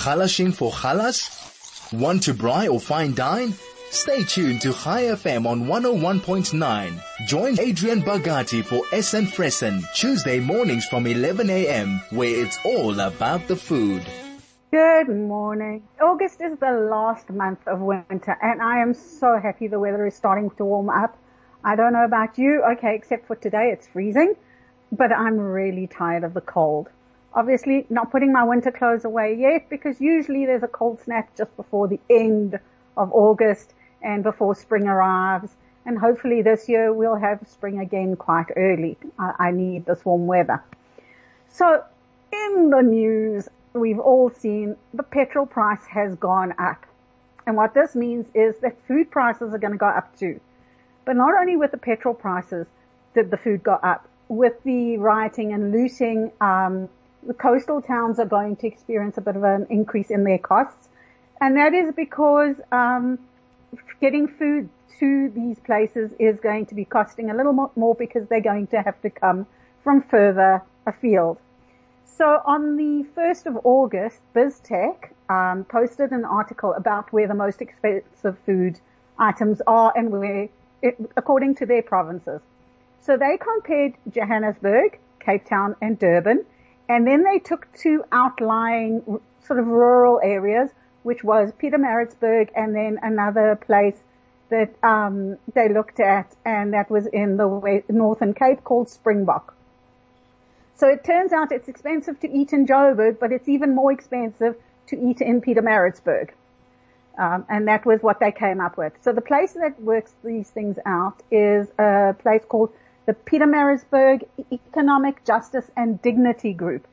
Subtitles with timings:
[0.00, 1.28] Halashing for halas?
[1.92, 3.52] Want to braai or fine dine?
[3.90, 7.02] Stay tuned to Chai FM on 101.9.
[7.26, 12.00] Join Adrienne Bogatie for Essen Fressen Tuesday mornings from 11 a.m.
[12.08, 14.02] where it's all about the food.
[14.70, 15.82] Good morning.
[16.00, 20.14] August is the last month of winter and I am so happy the weather is
[20.14, 21.18] starting to warm up.
[21.62, 24.32] I don't know about you, okay, except for today it's freezing,
[24.90, 26.88] but I'm really tired of the cold.
[27.32, 31.56] Obviously not putting my winter clothes away yet because usually there's a cold snap just
[31.56, 32.58] before the end
[32.96, 35.54] of August and before spring arrives.
[35.86, 38.98] And hopefully this year we'll have spring again quite early.
[39.18, 40.62] I, need this warm weather.
[41.48, 41.84] So
[42.32, 46.84] in the news, we've all seen the petrol price has gone up.
[47.46, 50.40] And what this means is that food prices are going to go up too.
[51.04, 52.66] But not only with the petrol prices
[53.14, 56.88] did the food go up, with the rioting and looting, um,
[57.26, 60.88] the coastal towns are going to experience a bit of an increase in their costs.
[61.40, 63.18] And that is because um,
[64.00, 64.68] getting food
[64.98, 68.82] to these places is going to be costing a little more because they're going to
[68.82, 69.46] have to come
[69.82, 71.38] from further afield.
[72.04, 77.62] So on the 1st of August, BizTech um, posted an article about where the most
[77.62, 78.78] expensive food
[79.18, 80.48] items are and where,
[80.82, 82.42] it, according to their provinces.
[83.00, 86.44] So they compared Johannesburg, Cape Town, and Durban,
[86.90, 90.70] and then they took two outlying sort of rural areas
[91.02, 93.96] which was Peter Pietermaritzburg and then another place
[94.50, 99.54] that um, they looked at, and that was in the Northern Cape called Springbok.
[100.74, 104.56] So it turns out it's expensive to eat in Joburg, but it's even more expensive
[104.88, 106.30] to eat in Pietermaritzburg.
[107.18, 108.92] Um, and that was what they came up with.
[109.02, 112.72] So the place that works these things out is a place called
[113.06, 116.86] the Pietermaritzburg Economic Justice and Dignity Group.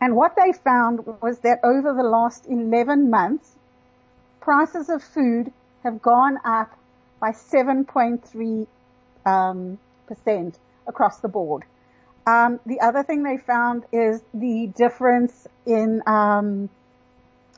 [0.00, 3.50] And what they found was that over the last 11 months,
[4.40, 6.78] prices of food have gone up
[7.20, 8.66] by 7.3
[9.26, 11.64] um, percent across the board.
[12.26, 16.68] Um, the other thing they found is the difference in um,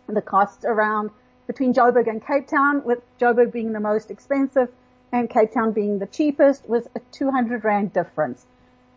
[0.06, 1.10] the costs around
[1.46, 4.68] between Joburg and Cape Town, with Joburg being the most expensive
[5.12, 8.46] and Cape Town being the cheapest, was a 200 rand difference.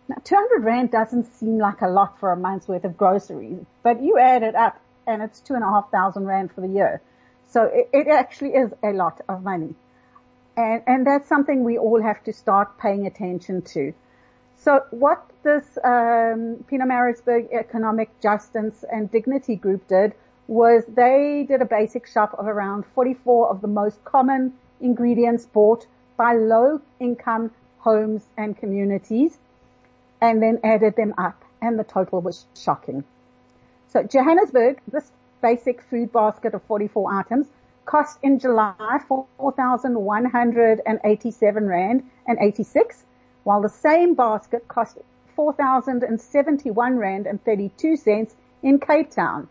[0.10, 4.02] Now, 200 Rand doesn't seem like a lot for a month's worth of groceries, but
[4.02, 7.02] you add it up and it's two and a half thousand Rand for the year.
[7.48, 9.76] So it, it actually is a lot of money.
[10.58, 13.94] And, and that's something we all have to start paying attention to.
[14.56, 20.14] So what this um, Pietermaritzburg Economic Justice and Dignity Group did
[20.48, 25.88] was they did a basic shop of around 44 of the most common ingredients bought
[26.18, 29.38] by low income homes and communities
[30.22, 33.04] and then added them up and the total was shocking.
[33.90, 37.48] So Johannesburg, this basic food basket of 44 items
[37.86, 38.74] cost in July
[39.08, 43.04] 4,187 Rand and 86,
[43.44, 44.98] while the same basket cost
[45.36, 49.50] 4,071 Rand and 32 cents in Cape Town.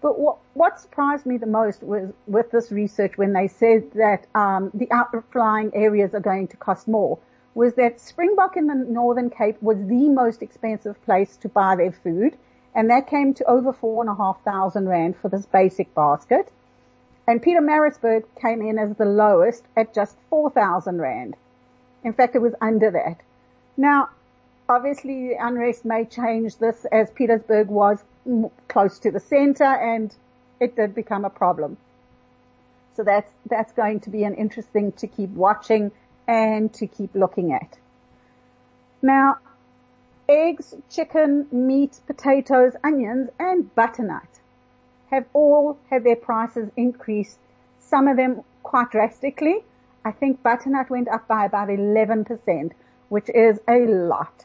[0.00, 4.26] But what, what surprised me the most was with this research when they said that
[4.34, 7.18] um, the outlying areas are going to cost more
[7.54, 11.92] was that Springbok in the Northern Cape was the most expensive place to buy their
[11.92, 12.36] food.
[12.74, 16.50] And that came to over four and a half thousand rand for this basic basket.
[17.26, 21.36] And Pietermaritzburg came in as the lowest at just 4,000 rand.
[22.02, 23.20] In fact, it was under that.
[23.76, 24.08] Now,
[24.68, 28.02] obviously the unrest may change this as Petersburg was
[28.68, 30.14] close to the center and
[30.60, 31.76] it did become a problem.
[32.96, 35.92] So that's, that's going to be an interesting to keep watching
[36.26, 37.78] and to keep looking at.
[39.02, 39.38] Now,
[40.28, 44.28] eggs, chicken, meat, potatoes, onions, and butternut
[45.10, 47.36] have all had their prices increase,
[47.80, 49.64] some of them quite drastically.
[50.04, 52.72] I think butternut went up by about 11%,
[53.08, 54.44] which is a lot.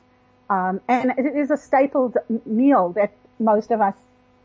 [0.50, 2.14] Um, and it is a staple
[2.46, 3.96] meal that most of us,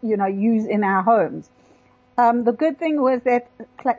[0.03, 1.49] you know, use in our homes.
[2.19, 3.49] Um, the good thing was that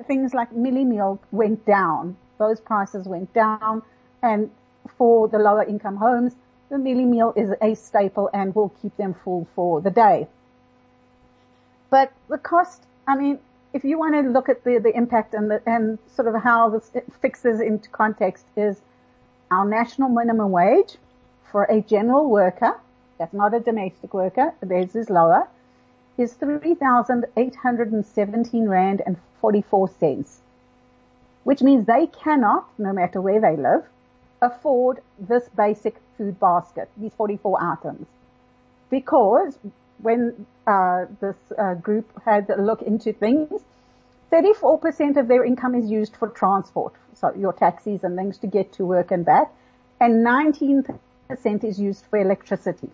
[0.08, 3.84] things like mealie meal went down those prices went down.
[4.22, 4.50] And
[4.98, 6.36] for the lower income homes,
[6.70, 10.28] the mealie meal is a staple and will keep them full for the day.
[11.90, 13.40] But the cost, I mean,
[13.74, 16.70] if you want to look at the, the impact and the, and sort of how
[16.70, 16.92] this
[17.22, 18.82] fixes into context is
[19.52, 20.96] our national minimum wage
[21.52, 22.74] for a general worker,
[23.22, 25.48] that's not a domestic worker, theirs is lower,
[26.18, 30.42] is 3,817 Rand and 44 cents
[31.44, 33.84] which means they cannot, no matter where they live,
[34.42, 38.08] afford this basic food basket, these 44 items,
[38.90, 39.58] because
[40.00, 43.62] when uh, this uh, group had a look into things,
[44.32, 48.72] 34% of their income is used for transport, so your taxis and things to get
[48.74, 49.52] to work and back,
[50.00, 52.90] and 19% is used for electricity.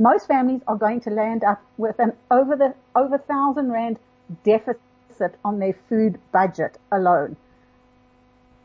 [0.00, 3.98] Most families are going to land up with an over the over thousand rand
[4.44, 7.36] deficit on their food budget alone.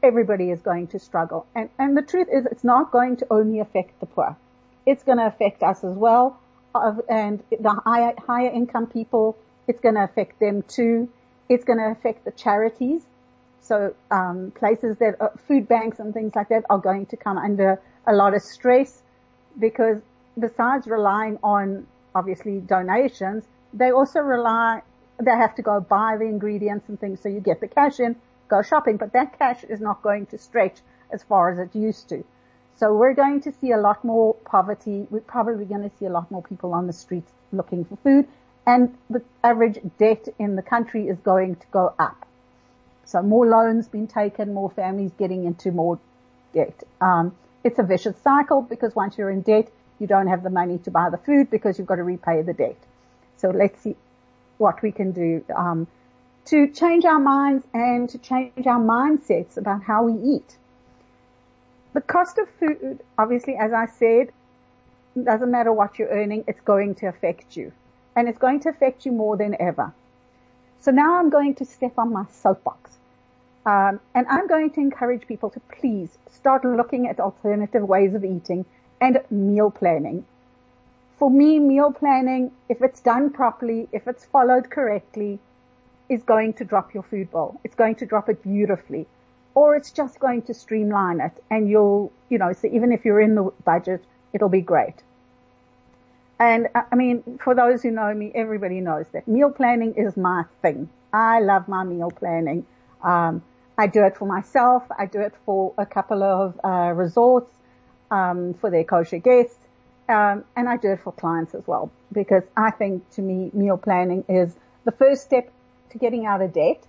[0.02, 3.60] Everybody is going to struggle, and and the truth is, it's not going to only
[3.60, 4.38] affect the poor;
[4.86, 6.40] it's going to affect us as well,
[7.10, 9.38] and the higher higher income people.
[9.68, 11.10] It's going to affect them too
[11.50, 13.04] it's going to affect the charities.
[13.62, 17.38] So um, places that are, food banks and things like that are going to come
[17.38, 19.02] under a lot of stress
[19.60, 19.98] because
[20.40, 24.82] besides relying on obviously donations, they also rely
[25.22, 27.22] they have to go buy the ingredients and things.
[27.22, 28.16] So you get the cash in,
[28.50, 30.80] go shopping, but that cash is not going to stretch
[31.12, 32.24] as far as it used to.
[32.78, 35.08] So we're going to see a lot more poverty.
[35.10, 38.28] We're probably going to see a lot more people on the streets looking for food
[38.68, 42.28] and the average debt in the country is going to go up.
[43.06, 46.00] So more loans being taken, more families getting into more
[46.54, 46.84] debt.
[47.00, 50.78] Um, it's a vicious cycle because once you're in debt, you don't have the money
[50.80, 52.78] to buy the food because you've got to repay the debt.
[53.38, 53.96] So let's see
[54.58, 55.88] what we can do um,
[56.46, 60.58] to change our minds and to change our mindsets about how we eat.
[61.94, 64.32] The cost of food, obviously, as I said,
[65.22, 67.72] doesn't matter what you're earning, it's going to affect you
[68.16, 69.94] and it's going to affect you more than ever.
[70.80, 72.92] So now I'm going to step on my soapbox.
[73.66, 78.24] Um, and I'm going to encourage people to please start looking at alternative ways of
[78.24, 78.66] eating
[79.02, 80.26] and meal planning.
[81.18, 85.40] For me, meal planning, if it's done properly, if it's followed correctly,
[86.10, 87.60] is going to drop your food bowl.
[87.64, 89.08] It's going to drop it beautifully.
[89.54, 93.22] Or it's just going to streamline it and you'll, you know, so even if you're
[93.22, 94.04] in the budget,
[94.34, 94.96] it'll be great.
[96.38, 100.18] And uh, I mean, for those who know me, everybody knows that meal planning is
[100.18, 100.90] my thing.
[101.14, 102.66] I love my meal planning.
[103.02, 103.42] Um,
[103.78, 104.84] I do it for myself.
[104.98, 107.55] I do it for a couple of uh, resorts
[108.16, 109.58] um, for their kosher guests,
[110.08, 113.78] um, and I do it for clients as well because I think to me meal
[113.78, 115.52] planning is the first step
[115.92, 116.82] to getting out of debt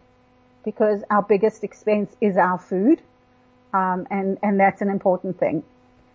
[0.65, 3.01] because our biggest expense is our food,
[3.73, 5.63] um, and and that's an important thing.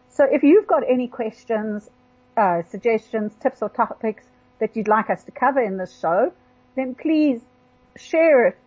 [0.09, 1.89] So if you've got any questions
[2.37, 4.23] uh, suggestions, tips or topics
[4.59, 6.31] that you'd like us to cover in this show,
[6.75, 7.41] then please
[7.97, 8.57] share it.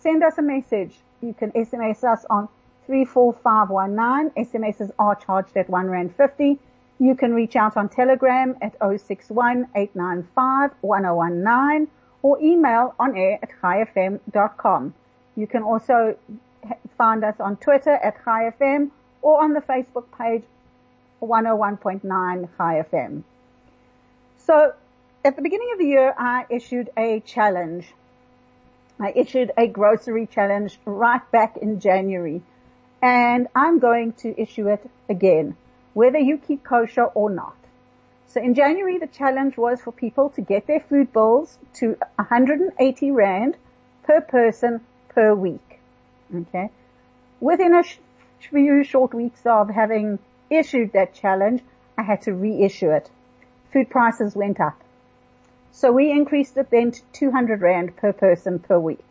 [0.00, 0.94] Send us a message.
[1.20, 2.48] You can SMS us on
[2.86, 4.44] 34519.
[4.44, 6.58] SMSs are charged at 1 Rand 50.
[6.98, 11.88] You can reach out on Telegram at 061 1019
[12.22, 14.94] or email on air at chaifm.com.
[15.36, 16.16] You can also
[16.96, 18.90] find us on Twitter at chaifm
[19.22, 20.44] or on the Facebook page
[21.20, 23.24] 101.9 Chai FM.
[24.38, 24.72] So
[25.24, 27.92] at the beginning of the year, I issued a challenge.
[29.00, 32.42] I issued a grocery challenge right back in January
[33.04, 35.56] and I'm going to issue it again,
[35.92, 37.54] whether you keep kosher or not.
[38.28, 43.10] So in January, the challenge was for people to get their food bills to 180
[43.10, 43.58] Rand
[44.04, 44.80] per person
[45.10, 45.80] per week.
[46.34, 46.70] Okay.
[47.40, 47.84] Within a
[48.40, 50.18] few short weeks of having
[50.48, 51.60] issued that challenge,
[51.98, 53.10] I had to reissue it.
[53.70, 54.80] Food prices went up.
[55.72, 59.04] So we increased it then to 200 Rand per person per week.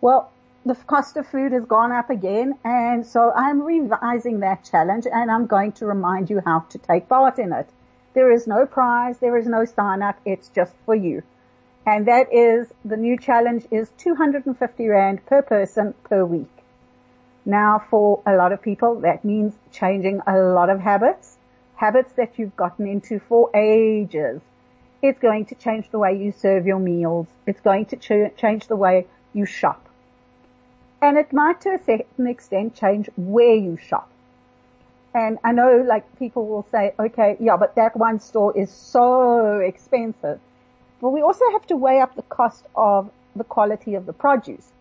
[0.00, 0.32] Well,
[0.66, 5.30] the cost of food has gone up again and so I'm revising that challenge and
[5.30, 7.70] I'm going to remind you how to take part in it.
[8.12, 11.22] There is no prize, there is no sign up, it's just for you.
[11.86, 16.50] And that is, the new challenge is 250 Rand per person per week.
[17.46, 21.38] Now for a lot of people, that means changing a lot of habits,
[21.76, 24.42] habits that you've gotten into for ages.
[25.00, 27.28] It's going to change the way you serve your meals.
[27.46, 29.89] It's going to ch- change the way you shop.
[31.02, 34.10] And it might to a certain extent change where you shop.
[35.14, 39.58] And I know like people will say, okay, yeah, but that one store is so
[39.58, 40.38] expensive.
[41.00, 44.72] But we also have to weigh up the cost of the quality of the produce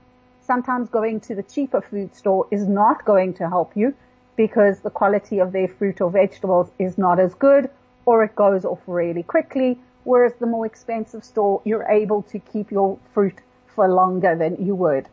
[0.49, 3.93] sometimes going to the cheaper food store is not going to help you
[4.35, 7.69] because the quality of their fruit or vegetables is not as good
[8.07, 9.77] or it goes off really quickly.
[10.05, 13.38] Whereas the more expensive store, you're able to keep your fruit
[13.75, 15.07] for longer than you would.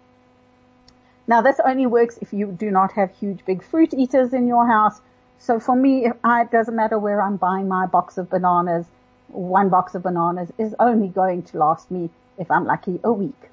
[1.27, 4.67] Now this only works if you do not have huge big fruit eaters in your
[4.67, 5.01] house.
[5.39, 8.87] So for me, it doesn't matter where I'm buying my box of bananas.
[9.29, 13.51] One box of bananas is only going to last me, if I'm lucky, a week.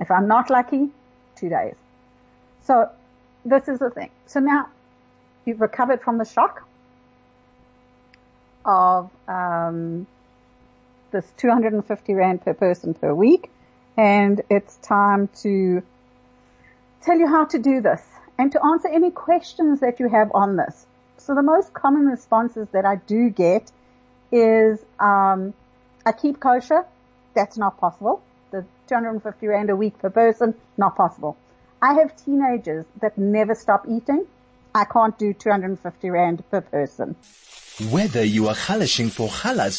[0.00, 0.90] If I'm not lucky,
[1.36, 1.74] two days.
[2.62, 2.90] So
[3.44, 4.10] this is the thing.
[4.26, 4.68] So now
[5.44, 6.64] you've recovered from the shock
[8.64, 10.06] of um,
[11.10, 13.50] this 250 Rand per person per week.
[13.96, 15.82] And it's time to
[17.02, 18.02] tell you how to do this
[18.38, 20.86] and to answer any questions that you have on this.
[21.16, 23.70] So the most common responses that I do get
[24.30, 25.54] is, um,
[26.06, 26.84] I keep kosher.
[27.34, 28.22] That's not possible.
[28.50, 31.36] The 250 Rand a week per person, not possible.
[31.82, 34.26] I have teenagers that never stop eating.
[34.74, 37.16] I can't do 250 Rand per person.
[37.90, 39.78] Whether you are halashing for halas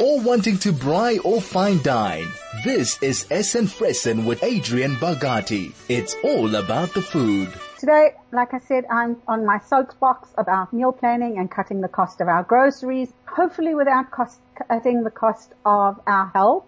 [0.00, 2.26] or wanting to braai or fine dine,
[2.64, 5.72] this is Essen Fressen with Adrienne Bogatie.
[5.90, 7.52] It's all about the food.
[7.78, 12.22] Today, like I said, I'm on my soapbox about meal planning and cutting the cost
[12.22, 16.64] of our groceries, hopefully without cost, cutting the cost of our health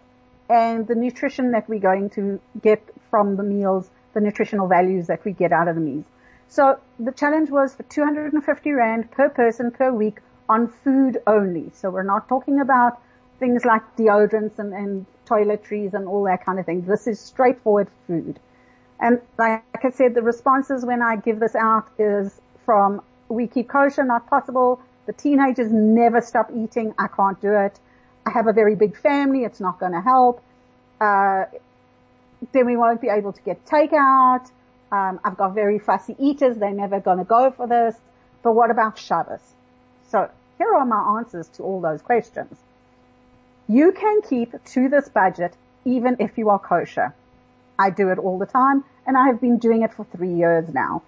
[0.51, 5.25] and the nutrition that we're going to get from the meals, the nutritional values that
[5.25, 6.05] we get out of the meals.
[6.49, 10.19] So the challenge was for 250 Rand per person per week
[10.51, 11.71] on food only.
[11.75, 13.01] So we're not talking about
[13.43, 16.83] things like deodorants and, and toiletries and all that kind of thing.
[16.83, 18.39] This is straightforward food.
[19.01, 23.69] And like I said, the responses when I give this out is from we keep
[23.69, 24.81] kosher, not possible.
[25.07, 26.95] The teenagers never stop eating.
[26.97, 27.81] I can't do it.
[28.25, 29.43] I have a very big family.
[29.43, 30.41] It's not going to help.
[31.01, 31.47] Uh,
[32.53, 34.49] then we won't be able to get takeout.
[34.93, 36.59] Um, I've got very fussy eaters.
[36.59, 37.97] They're never going to go for this.
[38.45, 39.43] But what about Shabbos?
[40.11, 42.57] So here are my answers to all those questions.
[43.73, 47.15] You can keep to this budget even if you are kosher.
[47.79, 50.69] I do it all the time and I have been doing it for three years
[50.75, 51.03] now.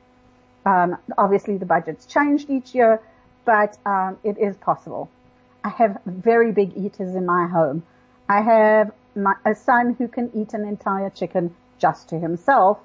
[0.65, 3.03] Um, obviously the budget's changed each year,
[3.45, 5.11] but um, it is possible.
[5.63, 7.83] I have very big eaters in my home.
[8.31, 12.79] I have my, a son who can eat an entire chicken just to himself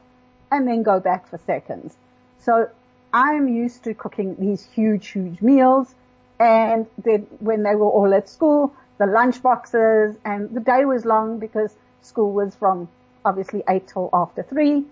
[0.52, 1.96] and then go back for seconds.
[2.40, 2.70] So
[3.14, 5.96] I'm used to cooking these huge, huge meals
[6.38, 11.06] and then when they were all at school, the lunch boxes and the day was
[11.06, 12.88] long because school was from
[13.26, 14.84] obviously eight till after three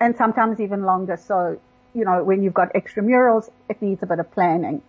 [0.00, 1.16] and sometimes even longer.
[1.16, 1.58] So,
[1.94, 4.82] you know, when you've got extramurals, it needs a bit of planning.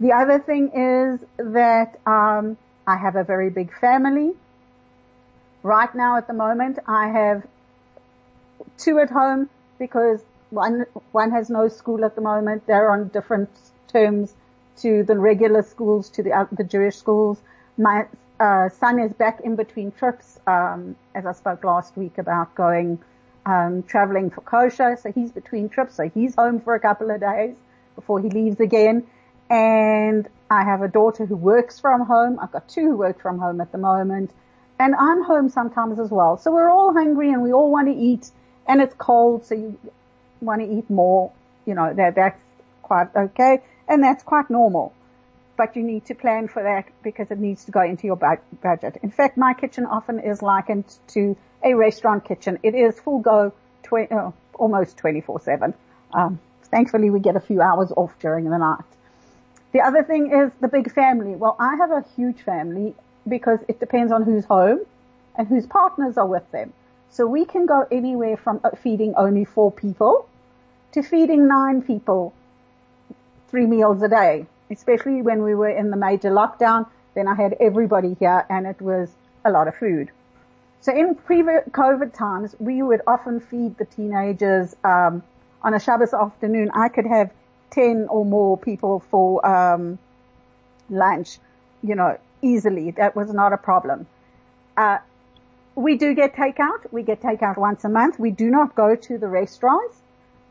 [0.00, 4.32] The other thing is that, um, I have a very big family.
[5.62, 7.46] Right now at the moment, I have
[8.76, 9.48] two at home
[9.78, 10.20] because
[10.50, 12.66] one, one has no school at the moment.
[12.66, 13.48] They're on different
[13.88, 14.34] terms
[14.78, 17.38] to the regular schools, to the, uh, the Jewish schools.
[17.76, 18.06] My
[18.38, 22.98] uh, son is back in between trips, um, as I spoke last week about going
[23.46, 27.20] um, traveling for kosher, so he's between trips, so he's home for a couple of
[27.20, 27.56] days
[27.94, 29.06] before he leaves again.
[29.50, 32.38] And I have a daughter who works from home.
[32.40, 34.30] I've got two who work from home at the moment.
[34.78, 36.36] And I'm home sometimes as well.
[36.36, 38.30] So we're all hungry and we all want to eat
[38.66, 39.78] and it's cold, so you
[40.40, 41.30] want to eat more.
[41.66, 42.40] You know, that, that's
[42.82, 44.92] quite okay and that's quite normal.
[45.56, 48.98] But you need to plan for that because it needs to go into your budget.
[49.02, 52.58] In fact, my kitchen often is likened to a restaurant kitchen.
[52.62, 53.52] It is full go,
[53.84, 55.74] tw- uh, almost 24-7.
[56.12, 58.84] Um, thankfully, we get a few hours off during the night.
[59.72, 61.34] The other thing is the big family.
[61.34, 62.94] Well, I have a huge family
[63.28, 64.80] because it depends on who's home
[65.36, 66.72] and whose partners are with them.
[67.10, 70.28] So we can go anywhere from uh, feeding only four people
[70.92, 72.32] to feeding nine people
[73.48, 76.86] three meals a day, especially when we were in the major lockdown.
[77.14, 79.10] Then I had everybody here and it was
[79.44, 80.10] a lot of food.
[80.80, 85.22] So in pre-COVID times, we would often feed the teenagers um,
[85.62, 86.70] on a Shabbos afternoon.
[86.74, 87.30] I could have
[87.70, 89.98] ten or more people for um,
[90.90, 91.38] lunch,
[91.82, 92.90] you know, easily.
[92.90, 94.06] That was not a problem.
[94.76, 94.98] Uh,
[95.74, 96.92] we do get takeout.
[96.92, 98.18] We get takeout once a month.
[98.18, 99.96] We do not go to the restaurants,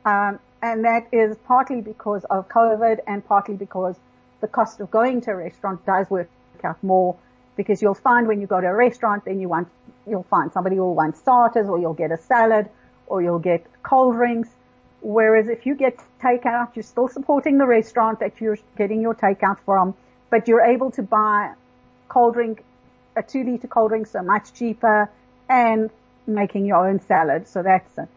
[0.03, 3.97] um, and that is partly because of COVID and partly because
[4.39, 6.29] the cost of going to a restaurant does work
[6.63, 7.17] out more
[7.57, 9.67] because you'll find when you go to a restaurant, then you want,
[10.07, 12.69] you'll find somebody will want starters or you'll get a salad
[13.07, 14.49] or you'll get cold drinks.
[15.01, 19.57] Whereas if you get takeout, you're still supporting the restaurant that you're getting your takeout
[19.65, 19.93] from,
[20.29, 21.53] but you're able to buy
[22.07, 22.63] cold drink,
[23.17, 25.09] a two liter cold drink so much cheaper
[25.49, 25.89] and
[26.25, 27.49] making your own salad.
[27.49, 28.07] So that's it.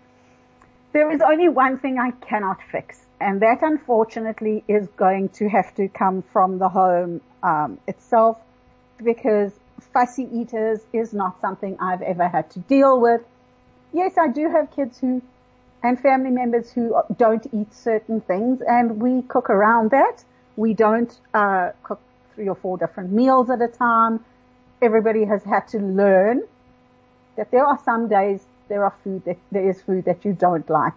[0.97, 5.75] There is only one thing I cannot fix and that unfortunately is going to have
[5.75, 8.39] to come from the home um, itself
[9.05, 9.53] because
[9.93, 13.21] fussy eaters is not something I've ever had to deal with.
[13.93, 15.21] Yes, I do have kids who
[15.83, 20.25] and family members who don't eat certain things and we cook around that.
[20.57, 22.01] We don't uh, cook
[22.35, 24.25] three or four different meals at a time.
[24.81, 26.41] Everybody has had to learn
[27.37, 30.69] that there are some days there are food that there is food that you don't
[30.69, 30.95] like.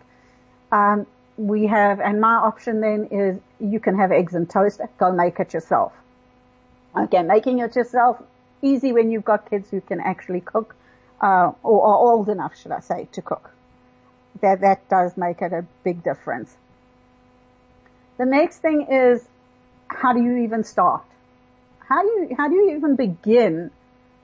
[0.72, 1.08] Um,
[1.38, 4.82] we have, and my option then is you can have eggs and toast.
[4.98, 5.94] Go make it yourself.
[6.98, 8.22] Okay, making it yourself
[8.62, 10.76] easy when you've got kids who can actually cook,
[11.22, 13.52] uh, or are old enough, should I say, to cook.
[14.42, 16.56] That, that does make it a big difference.
[18.18, 19.26] The next thing is,
[19.88, 21.04] how do you even start?
[21.88, 23.72] How do you, how do you even begin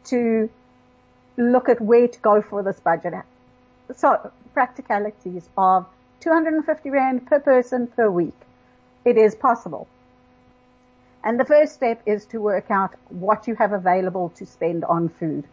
[0.06, 0.50] to
[1.38, 3.14] look at where to go for this budget?
[3.94, 5.86] So practicalities of
[6.22, 8.36] 250 rand per person per week.
[9.04, 9.88] It is possible.
[11.24, 15.10] And the first step is to work out what you have available to spend on
[15.10, 15.46] food.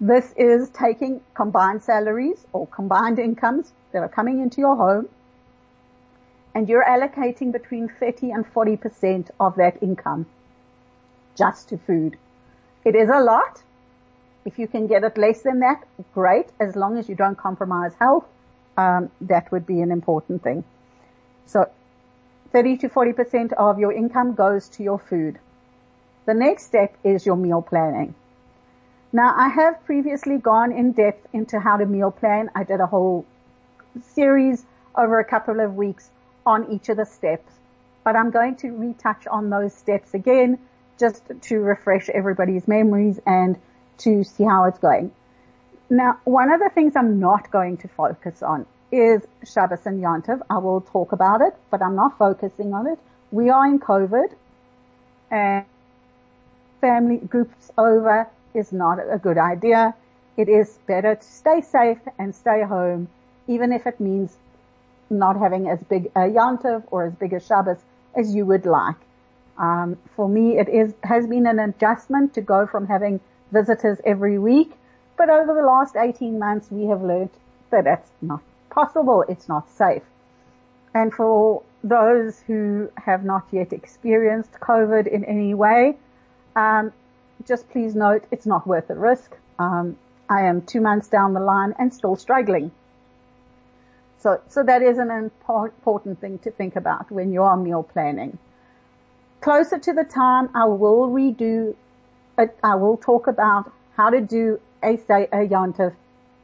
[0.00, 5.08] This is taking combined salaries or combined incomes that are coming into your home
[6.54, 10.26] and you're allocating between 30 and 40% of that income
[11.36, 12.16] just to food.
[12.84, 13.62] It is a lot.
[14.44, 16.46] If you can get it less than that, great.
[16.60, 18.26] As long as you don't compromise health,
[18.76, 20.64] um, that would be an important thing.
[21.46, 21.70] So
[22.52, 25.38] 30 to 40% of your income goes to your food.
[26.26, 28.14] The next step is your meal planning.
[29.12, 32.50] Now I have previously gone in depth into how to meal plan.
[32.54, 33.24] I did a whole
[34.00, 34.64] series
[34.96, 36.10] over a couple of weeks
[36.44, 37.52] on each of the steps,
[38.02, 40.58] but I'm going to retouch on those steps again
[40.98, 43.56] just to refresh everybody's memories and
[43.98, 45.12] to see how it's going.
[45.90, 50.40] Now, one of the things I'm not going to focus on is Shabbos and Yontiv.
[50.48, 52.98] I will talk about it, but I'm not focusing on it.
[53.30, 54.28] We are in COVID
[55.30, 55.64] and
[56.80, 59.94] family groups over is not a good idea.
[60.36, 63.08] It is better to stay safe and stay home,
[63.46, 64.36] even if it means
[65.10, 67.78] not having as big a Yontiv or as big a Shabbos
[68.14, 68.96] as you would like.
[69.58, 73.20] Um, for me, it is has been an adjustment to go from having
[73.54, 74.72] visitors every week,
[75.16, 77.30] but over the last 18 months, we have learned
[77.70, 79.24] that that's not possible.
[79.28, 80.02] It's not safe.
[80.92, 85.96] And for those who have not yet experienced COVID in any way,
[86.56, 86.92] um,
[87.46, 89.36] just please note it's not worth the risk.
[89.58, 89.96] Um,
[90.28, 92.70] I am two months down the line and still struggling.
[94.18, 98.38] So, so that is an important thing to think about when you are meal planning.
[99.42, 101.74] Closer to the time, I will redo,
[102.38, 105.94] I will talk about how to do a, say, a yontif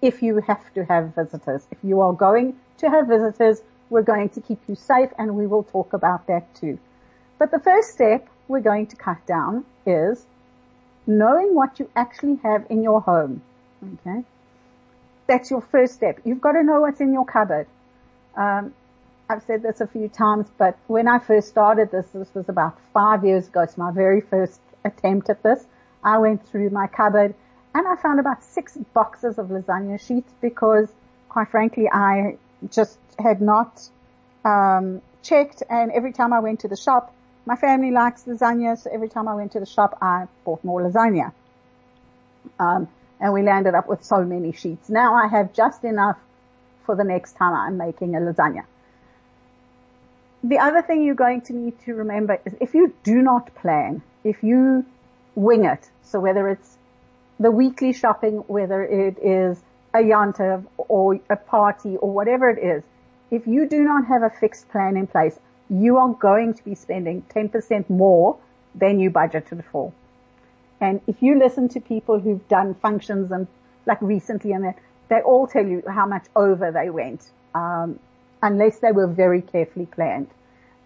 [0.01, 1.67] if you have to have visitors.
[1.71, 5.47] If you are going to have visitors, we're going to keep you safe and we
[5.47, 6.79] will talk about that too.
[7.39, 10.25] But the first step we're going to cut down is
[11.07, 13.43] knowing what you actually have in your home.
[13.83, 14.25] Okay.
[15.27, 16.21] That's your first step.
[16.25, 17.67] You've got to know what's in your cupboard.
[18.37, 18.75] Um,
[19.29, 22.77] I've said this a few times, but when I first started this, this was about
[22.93, 23.61] five years ago.
[23.61, 25.67] It's my very first attempt at this.
[26.03, 27.35] I went through my cupboard
[27.75, 30.89] and I found about six boxes of lasagna sheets because,
[31.29, 32.37] quite frankly, I
[32.71, 33.89] just had not
[34.45, 35.63] um, checked.
[35.69, 37.15] And every time I went to the shop,
[37.47, 40.83] my family likes lasagna, so every time I went to the shop, I bought more
[40.83, 41.33] lasagna.
[42.59, 42.89] Um,
[43.21, 44.89] and we landed up with so many sheets.
[44.89, 46.19] Now I have just enough
[46.85, 48.65] for the next time I'm making a lasagna.
[50.43, 54.03] The other thing you're going to need to remember is if you do not plan,
[54.25, 54.87] if you
[55.35, 56.77] wing it, so whether it's
[57.39, 59.63] the weekly shopping, whether it is
[59.95, 62.83] a yontiv or a party or whatever it is,
[63.31, 65.39] if you do not have a fixed plan in place,
[65.69, 68.37] you are going to be spending 10% more
[68.75, 69.93] than you budgeted for.
[70.81, 73.47] And if you listen to people who've done functions and
[73.87, 77.99] like recently and that, they all tell you how much over they went, um,
[78.43, 80.29] unless they were very carefully planned.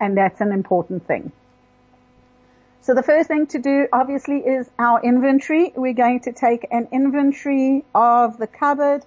[0.01, 1.33] And that's an important thing.
[2.85, 5.73] So the first thing to do obviously is our inventory.
[5.75, 9.07] We're going to take an inventory of the cupboard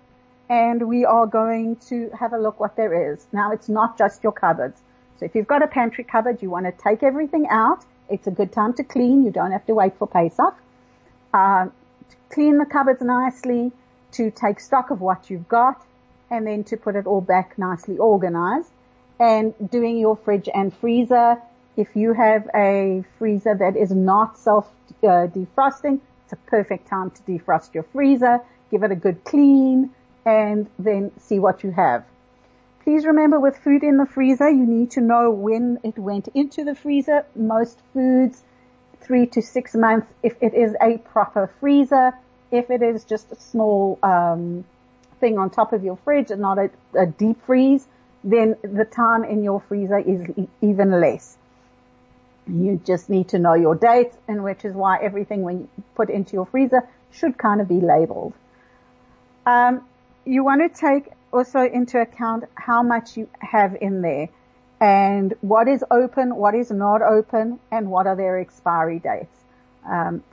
[0.49, 3.27] and we are going to have a look what there is.
[3.31, 4.81] Now it's not just your cupboards.
[5.19, 7.85] So if you've got a pantry cupboard, you want to take everything out.
[8.09, 9.23] It's a good time to clean.
[9.23, 10.55] You don't have to wait for Pesach.
[11.31, 13.71] Uh, to clean the cupboards nicely,
[14.13, 15.85] to take stock of what you've got,
[16.31, 18.71] and then to put it all back nicely organized.
[19.19, 21.37] And doing your fridge and freezer
[21.77, 24.67] if you have a freezer that is not self
[25.03, 29.91] uh, defrosting, it's a perfect time to defrost your freezer, give it a good clean,
[30.25, 32.03] and then see what you have.
[32.83, 36.63] Please remember with food in the freezer, you need to know when it went into
[36.63, 37.25] the freezer.
[37.35, 38.43] Most foods,
[39.01, 42.13] three to six months if it is a proper freezer.
[42.49, 44.65] If it is just a small um,
[45.19, 47.87] thing on top of your fridge and not a, a deep freeze,
[48.23, 50.25] then the time in your freezer is
[50.61, 51.37] even less.
[52.47, 56.09] You just need to know your dates and which is why everything when you put
[56.09, 58.33] into your freezer should kind of be labeled.
[59.45, 59.85] Um,
[60.25, 64.29] you want to take also into account how much you have in there
[64.79, 69.37] and what is open, what is not open, and what are their expiry dates.
[69.89, 70.23] Um,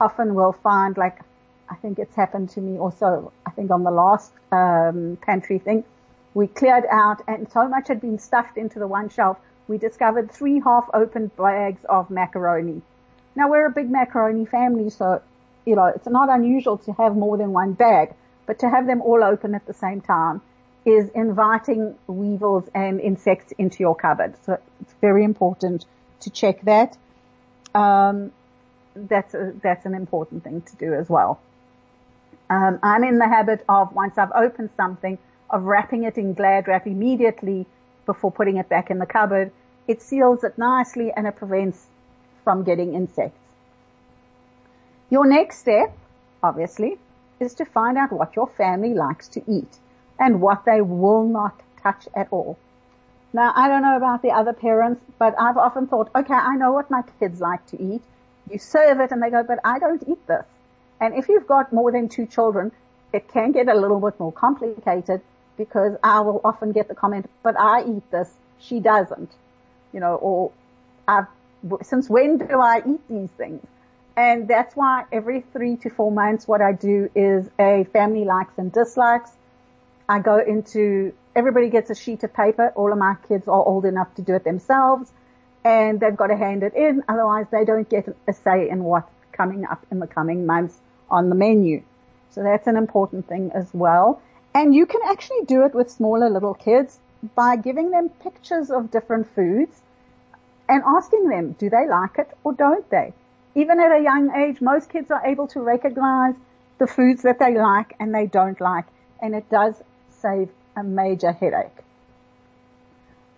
[0.00, 1.18] often will find like,
[1.68, 5.84] I think it's happened to me also, I think on the last um, pantry thing,
[6.34, 10.30] we cleared out and so much had been stuffed into the one shelf, we discovered
[10.30, 12.82] three half opened bags of macaroni.
[13.34, 15.22] Now we're a big macaroni family, so,
[15.64, 18.14] you know, it's not unusual to have more than one bag,
[18.46, 20.40] but to have them all open at the same time
[20.84, 24.34] is inviting weevils and insects into your cupboard.
[24.44, 25.84] So it's very important
[26.20, 26.96] to check that.
[27.74, 28.32] Um,
[28.94, 31.40] that's a, that's an important thing to do as well.
[32.48, 35.18] Um, I'm in the habit of once I've opened something
[35.50, 37.66] of wrapping it in Glad wrap immediately
[38.06, 39.52] before putting it back in the cupboard.
[39.86, 41.86] It seals it nicely and it prevents
[42.44, 43.38] from getting insects.
[45.10, 45.96] Your next step,
[46.42, 46.98] obviously,
[47.38, 49.78] is to find out what your family likes to eat
[50.18, 52.58] and what they will not touch at all.
[53.32, 56.72] Now, I don't know about the other parents, but I've often thought, okay, I know
[56.72, 58.02] what my kids like to eat.
[58.50, 60.44] You serve it and they go, but I don't eat this.
[61.00, 62.72] And if you've got more than two children,
[63.12, 65.20] it can get a little bit more complicated
[65.56, 69.30] because I will often get the comment, but I eat this, she doesn't.
[69.92, 70.52] You know, or
[71.08, 71.26] I've,
[71.82, 73.64] since when do I eat these things?
[74.16, 78.54] And that's why every three to four months what I do is a family likes
[78.56, 79.30] and dislikes.
[80.08, 82.72] I go into, everybody gets a sheet of paper.
[82.74, 85.12] All of my kids are old enough to do it themselves
[85.66, 87.02] and they've got to hand it in.
[87.08, 90.78] Otherwise they don't get a say in what's coming up in the coming months
[91.10, 91.82] on the menu.
[92.30, 94.22] So that's an important thing as well.
[94.56, 96.98] And you can actually do it with smaller little kids
[97.34, 99.82] by giving them pictures of different foods
[100.66, 103.12] and asking them, do they like it or don't they?
[103.54, 106.34] Even at a young age, most kids are able to recognize
[106.78, 108.86] the foods that they like and they don't like.
[109.20, 109.74] And it does
[110.22, 111.78] save a major headache.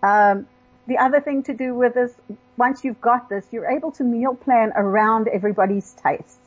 [0.01, 0.47] Um,
[0.87, 2.13] the other thing to do with this,
[2.55, 6.37] once you've got this, you're able to meal plan around everybody's tastes.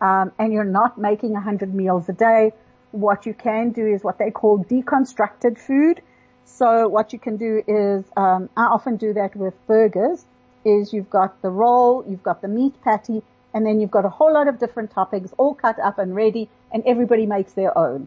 [0.00, 2.52] Um, and you're not making 100 meals a day.
[2.94, 6.00] What you can do is what they call deconstructed food.
[6.44, 10.24] So what you can do is, um, I often do that with burgers,
[10.64, 14.08] is you've got the roll, you've got the meat patty, and then you've got a
[14.08, 18.06] whole lot of different toppings all cut up and ready, and everybody makes their own.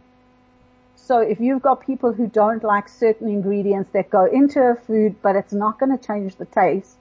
[0.95, 5.21] So if you've got people who don't like certain ingredients that go into a food,
[5.21, 6.95] but it's not going to change the taste,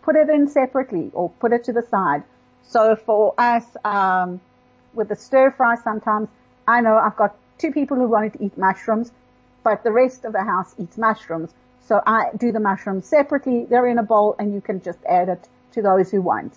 [0.00, 2.22] put it in separately or put it to the side.
[2.62, 4.40] So for us, um,
[4.94, 6.28] with the stir fry, sometimes
[6.70, 9.10] I know I've got two people who won't eat mushrooms,
[9.64, 11.50] but the rest of the house eats mushrooms.
[11.88, 13.66] So I do the mushrooms separately.
[13.68, 16.54] They're in a bowl and you can just add it to those who want.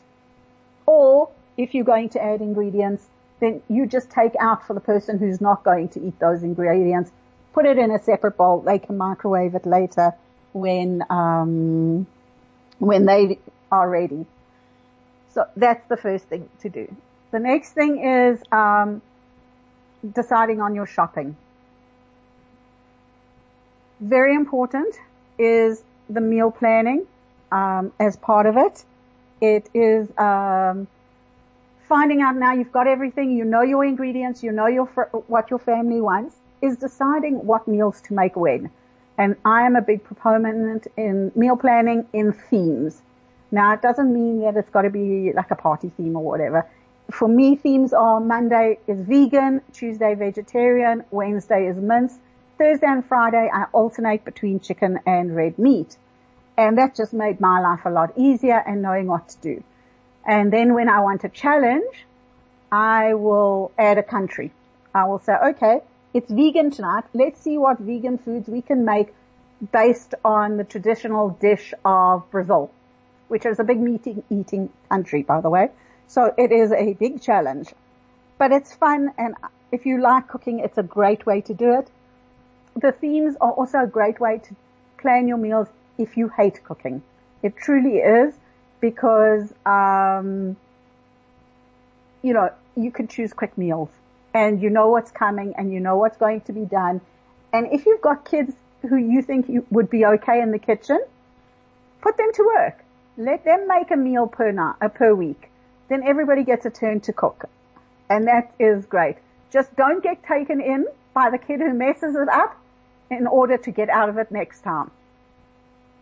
[0.86, 3.08] Or if you're going to add ingredients,
[3.40, 7.12] then you just take out for the person who's not going to eat those ingredients,
[7.54, 8.62] put it in a separate bowl.
[8.62, 10.14] They can microwave it later
[10.54, 12.06] when um,
[12.78, 13.40] when they
[13.72, 14.26] are ready.
[15.34, 16.96] So that's the first thing to do.
[17.32, 19.02] The next thing is um,
[20.12, 21.36] deciding on your shopping.
[24.00, 24.96] Very important
[25.38, 27.06] is the meal planning
[27.52, 28.84] um, as part of it.
[29.42, 30.88] It is um,
[31.88, 34.86] finding out now you've got everything, you know your ingredients, you know your
[35.28, 38.70] what your family wants, is deciding what meals to make when.
[39.18, 43.02] And I am a big proponent in meal planning in themes.
[43.52, 46.68] Now it doesn't mean that it's got to be like a party theme or whatever.
[47.14, 52.18] For me, themes are Monday is vegan, Tuesday vegetarian, Wednesday is mince,
[52.58, 55.96] Thursday and Friday I alternate between chicken and red meat.
[56.58, 59.64] And that just made my life a lot easier and knowing what to do.
[60.26, 61.94] And then when I want a challenge,
[62.72, 64.52] I will add a country.
[64.96, 65.82] I will say, okay,
[66.16, 67.04] it's vegan tonight.
[67.14, 69.14] Let's see what vegan foods we can make
[69.72, 72.72] based on the traditional dish of Brazil,
[73.28, 75.70] which is a big meat eating country, by the way.
[76.08, 77.74] So it is a big challenge,
[78.38, 79.14] but it's fun.
[79.18, 79.36] And
[79.72, 81.90] if you like cooking, it's a great way to do it.
[82.76, 84.56] The themes are also a great way to
[84.98, 87.02] plan your meals if you hate cooking.
[87.42, 88.34] It truly is
[88.80, 90.56] because, um,
[92.22, 93.90] you know, you can choose quick meals
[94.34, 97.02] and you know what's coming and you know what's going to be done.
[97.52, 101.00] And if you've got kids who you think you would be okay in the kitchen,
[102.02, 102.84] put them to work.
[103.18, 105.50] Let them make a meal per night, uh, per week.
[105.90, 107.46] Then everybody gets a turn to cook.
[108.10, 109.18] And that is great.
[109.52, 112.58] Just don't get taken in by the kid who messes it up
[113.10, 114.92] in order to get out of it next time.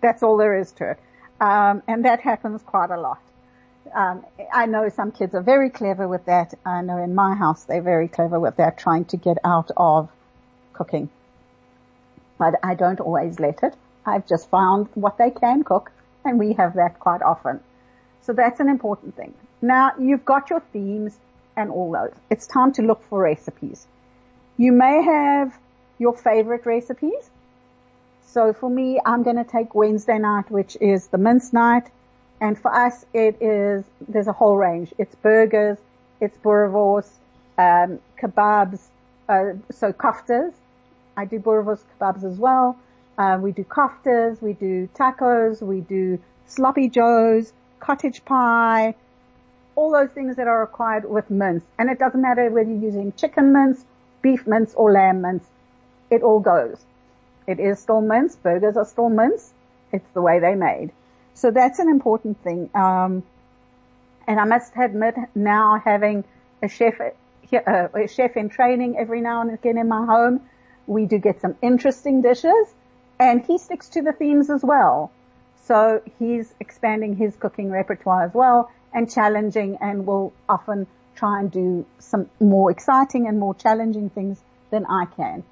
[0.02, 1.00] That's all there is to it.
[1.40, 3.20] Um, and that happens quite a lot.
[3.94, 6.54] Um, I know some kids are very clever with that.
[6.66, 10.10] I know in my house they're very clever with that, trying to get out of
[10.74, 11.10] cooking.
[12.38, 13.76] But I don't always let it.
[14.06, 15.92] I've just found what they can cook,
[16.24, 17.60] and we have that quite often.
[18.22, 19.34] So that's an important thing.
[19.62, 21.18] Now you've got your themes
[21.56, 22.14] and all those.
[22.30, 23.88] It's time to look for recipes.
[24.58, 25.58] You may have
[26.00, 27.30] your favorite recipes.
[28.26, 31.90] So for me, I'm going to take Wednesday night, which is the mince night.
[32.40, 34.94] And for us, it is, there's a whole range.
[34.98, 35.78] It's burgers,
[36.20, 37.08] it's boerewors,
[37.58, 38.80] um, kebabs,
[39.30, 40.54] uh, so koftas.
[41.16, 42.78] I do boerewors kebabs as well.
[43.18, 48.96] Uh, we do koftas, we do tacos, we do sloppy joes, cottage pie,
[49.76, 51.64] all those things that are required with mince.
[51.78, 53.86] And it doesn't matter whether you're using chicken mince,
[54.22, 55.46] beef mince, or lamb mince.
[56.10, 56.78] It all goes.
[57.48, 58.36] It is still mince.
[58.36, 59.54] Burgers are still mince.
[59.92, 60.92] It's the way they're made.
[61.34, 62.70] So that's an important thing.
[62.76, 63.24] Um,
[64.28, 66.24] and I must admit now having
[66.62, 70.42] a chef, uh, a chef in training every now and again in my home,
[70.88, 72.74] we do get some interesting dishes
[73.20, 75.12] and he sticks to the themes as well.
[75.64, 81.52] So he's expanding his cooking repertoire as well and challenging and will often try and
[81.52, 85.44] do some more exciting and more challenging things than I can.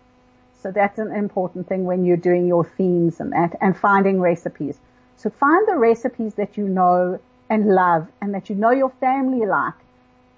[0.61, 4.77] So that's an important thing when you're doing your themes and that and finding recipes.
[5.17, 9.45] So find the recipes that you know and love and that you know your family
[9.45, 9.73] like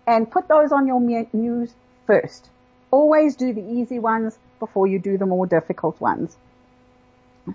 [0.08, 1.74] and put those on your menus
[2.06, 2.50] first.
[2.92, 6.36] Always do the easy ones before you do the more difficult ones.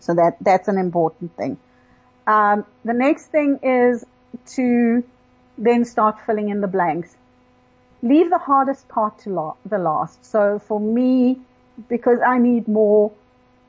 [0.01, 1.59] So that, that's an important thing.
[2.27, 4.05] Um, the next thing is
[4.55, 5.05] to
[5.59, 7.17] then start filling in the blanks.
[8.03, 10.25] Leave the hardest part to la- the last.
[10.25, 11.39] So for me,
[11.89, 13.13] because I need more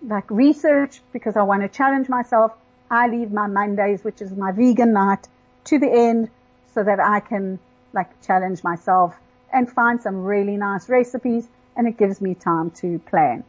[0.06, 2.52] like research, because I want to challenge myself,
[2.90, 5.28] I leave my Mondays, which is my vegan night,
[5.66, 6.30] to the end
[6.74, 7.60] so that I can
[7.94, 9.16] like challenge myself
[9.52, 13.44] and find some really nice recipes and it gives me time to plan.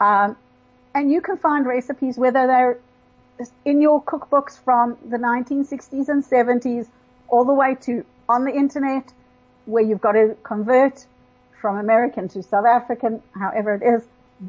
[0.00, 0.36] Um,
[0.94, 2.78] and you can find recipes whether they're
[3.64, 6.88] in your cookbooks from the 1960s and 70s
[7.28, 9.12] all the way to on the internet
[9.66, 11.04] where you've got to convert
[11.60, 14.06] from American to South African, however it is.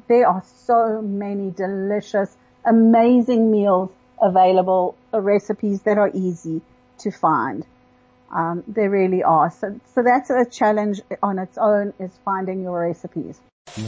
[0.08, 6.62] There are so many delicious, amazing meals available, uh, recipes that are easy
[7.00, 7.66] to find.
[8.32, 9.52] Um, there really are.
[9.52, 13.40] So, so that's a challenge on its own is finding your recipes.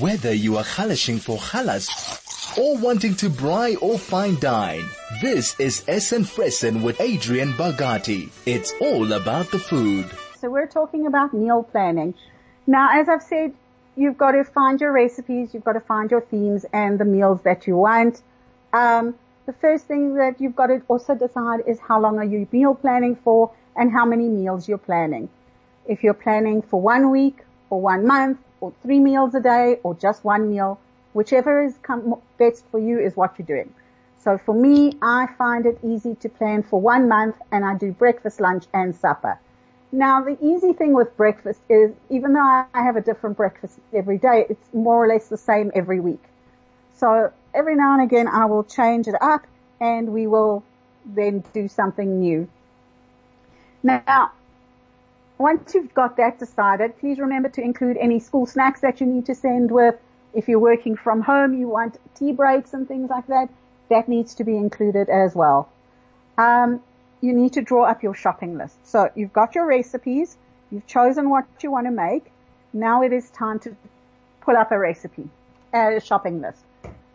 [0.01, 1.87] Whether you are halashing for halas
[2.57, 4.83] or wanting to braai or fine dine,
[5.21, 8.29] this is Essen Fressen with Adrienne Bogatie.
[8.45, 10.11] It's all about the food.
[10.41, 12.15] So we're talking about meal planning.
[12.65, 13.53] Now, as I've said,
[13.95, 17.43] you've got to find your recipes, you've got to find your themes and the meals
[17.43, 18.21] that you want.
[18.73, 22.45] Um, the first thing that you've got to also decide is how long are you
[22.51, 25.29] meal planning for and how many meals you're planning.
[25.85, 27.37] If you're planning for one week
[27.69, 30.79] or one month or three meals a day or just one meal,
[31.13, 31.77] whichever is
[32.37, 33.73] best for you is what you're doing.
[34.19, 37.91] So for me, I find it easy to plan for one month and I do
[37.91, 39.39] breakfast, lunch and supper.
[39.91, 44.17] Now the easy thing with breakfast is even though I have a different breakfast every
[44.17, 46.23] day, it's more or less the same every week.
[46.95, 49.45] So every now and again I will change it up
[49.79, 50.63] and we will
[51.05, 52.49] then do something new.
[53.83, 54.31] Now,
[55.37, 59.25] once you've got that decided, please remember to include any school snacks that you need
[59.27, 59.95] to send with.
[60.33, 63.49] If you're working from home, you want tea breaks and things like that.
[63.89, 65.69] That needs to be included as well.
[66.37, 66.81] Um,
[67.21, 68.85] you need to draw up your shopping list.
[68.85, 70.37] So you've got your recipes.
[70.71, 72.31] You've chosen what you want to make.
[72.73, 73.75] Now it is time to
[74.41, 75.29] pull up a recipe,
[75.73, 76.63] a shopping list.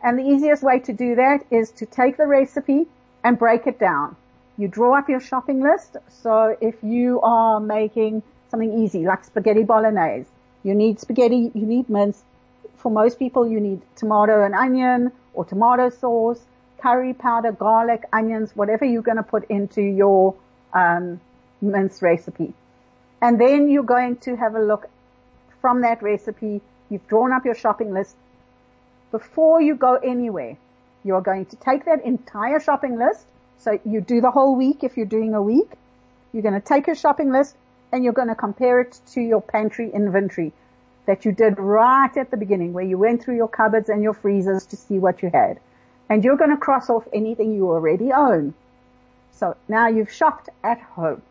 [0.03, 2.87] And the easiest way to do that is to take the recipe
[3.23, 4.17] and break it down.
[4.63, 5.97] You draw up your shopping list.
[6.23, 10.31] So if you are making something easy like spaghetti bolognese,
[10.63, 12.23] you need spaghetti, you need mince.
[12.77, 16.39] For most people, you need tomato and onion or tomato sauce,
[16.79, 20.37] curry powder, garlic, onions, whatever you're going to put into your
[20.73, 21.21] um,
[21.61, 22.55] mince recipe.
[23.21, 24.89] And then you're going to have a look
[25.61, 26.61] from that recipe.
[26.89, 28.15] You've drawn up your shopping list.
[29.11, 30.57] Before you go anywhere,
[31.03, 33.27] you're going to take that entire shopping list
[33.59, 35.71] so you do the whole week if you're doing a week.
[36.33, 37.57] You're going to take a shopping list
[37.93, 40.53] and you're going to compare it to your pantry inventory
[41.07, 44.15] that you did right at the beginning where you went through your cupboards and your
[44.15, 45.59] freezers to see what you had.
[46.09, 48.55] And you're going to cross off anything you already own.
[49.33, 51.23] So now you've shopped at home.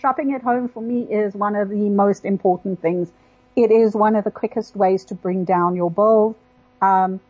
[0.00, 3.10] Shopping at home for me is one of the most important things.
[3.56, 6.36] It is one of the quickest ways to bring down your bill.
[6.82, 7.20] Um,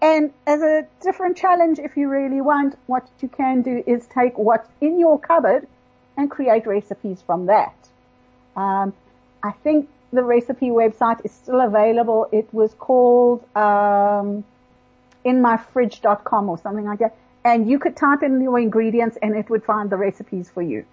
[0.00, 4.38] and as a different challenge, if you really want, what you can do is take
[4.38, 5.66] what's in your cupboard
[6.16, 7.74] and create recipes from that.
[8.56, 8.92] Um,
[9.42, 12.28] I think the recipe website is still available.
[12.32, 14.44] It was called um,
[15.24, 17.16] inmyfridge.com or something like that.
[17.44, 20.84] And you could type in your ingredients and it would find the recipes for you.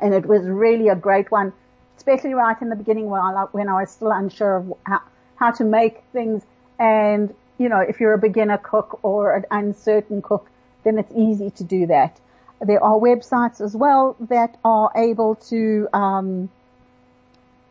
[0.00, 1.52] And it was really a great one,
[1.96, 5.00] especially right in the beginning when I, when I was still unsure of how,
[5.36, 6.42] how to make things.
[6.78, 10.48] And, you know, if you're a beginner cook or an uncertain cook,
[10.84, 12.20] then it's easy to do that.
[12.60, 16.48] There are websites as well that are able to, um,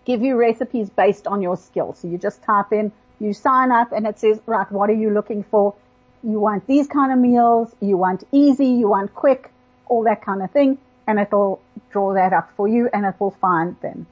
[0.06, 1.93] give you recipes based on your skill.
[1.93, 5.10] So you just type in, you sign up and it says, right, what are you
[5.10, 5.76] looking for?
[6.23, 9.52] You want these kind of meals, you want easy, you want quick,
[9.88, 13.32] all that kind of thing, and it'll draw that up for you and it will
[13.32, 14.08] find them.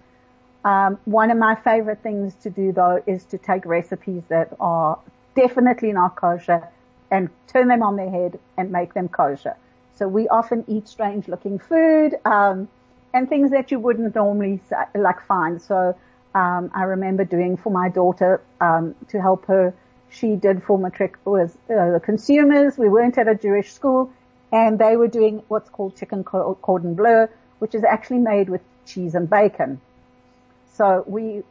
[0.65, 4.99] Um, one of my favorite things to do though is to take recipes that are
[5.35, 6.67] definitely not kosher
[7.11, 9.55] and turn them on their head and make them kosher.
[9.97, 12.15] So we often eat strange looking food.
[12.25, 12.67] Um,
[13.15, 14.59] and things that you wouldn't normally
[14.93, 15.61] like find.
[15.61, 15.95] So
[16.35, 19.73] um, I remember doing for my daughter um, to help her.
[20.09, 22.77] She did for matric was uh, the consumers.
[22.77, 24.11] We weren't at a Jewish school,
[24.51, 27.27] and they were doing what's called chicken cordon bleu,
[27.59, 29.79] which is actually made with cheese and bacon.
[30.73, 31.43] So we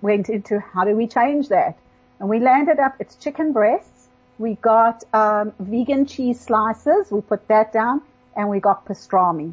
[0.00, 1.76] went into how do we change that,
[2.24, 2.94] and we landed up.
[3.00, 4.08] It's chicken breasts.
[4.38, 7.10] We got um, vegan cheese slices.
[7.10, 8.00] We put that down,
[8.34, 9.52] and we got pastrami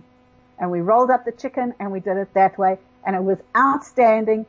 [0.57, 3.39] and we rolled up the chicken and we did it that way and it was
[3.57, 4.45] outstanding.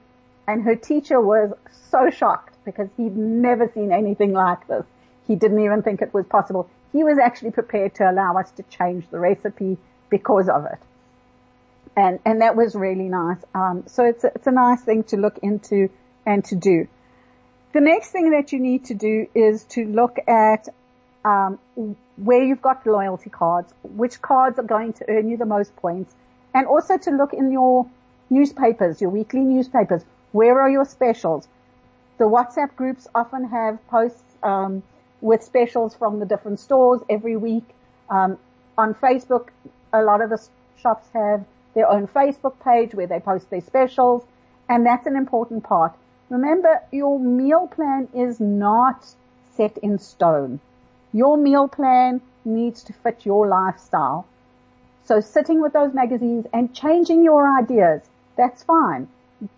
[0.47, 1.53] And her teacher was
[1.91, 4.85] so shocked because he'd never seen anything like this.
[5.27, 6.71] He didn't even think it was possible.
[6.93, 9.79] He was actually prepared to allow us to change the recipe
[10.11, 10.79] because of it.
[11.97, 13.39] And, and that was really nice.
[13.53, 15.89] Um, so it's a, it's a nice thing to look into
[16.25, 16.87] and to do.
[17.73, 20.69] The next thing that you need to do is to look at
[21.25, 21.59] um,
[22.17, 26.15] where you've got loyalty cards, which cards are going to earn you the most points,
[26.53, 27.87] and also to look in your
[28.29, 30.05] newspapers, your weekly newspapers.
[30.33, 31.49] Where are your specials?
[32.19, 34.83] The WhatsApp groups often have posts um,
[35.23, 37.65] with specials from the different stores every week.
[38.11, 38.37] Um,
[38.77, 39.49] on Facebook,
[39.95, 40.43] a lot of the
[40.77, 44.25] shops have their own Facebook page where they post their specials,
[44.69, 45.95] and that's an important part.
[46.33, 49.05] Remember, your meal plan is not
[49.55, 50.61] set in stone.
[51.13, 54.25] Your meal plan needs to fit your lifestyle.
[55.05, 58.01] So sitting with those magazines and changing your ideas,
[58.35, 59.09] that's fine.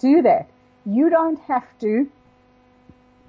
[0.00, 0.48] Do that.
[0.84, 2.10] You don't have to